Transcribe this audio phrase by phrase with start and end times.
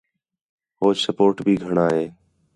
[0.79, 2.05] ہوچ سپورٹ بھی گھݨاں ہے